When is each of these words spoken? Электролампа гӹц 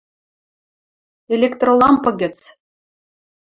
Электролампа 1.35 2.11
гӹц 2.19 2.37